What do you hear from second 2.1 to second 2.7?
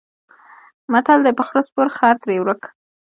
ترې ورک.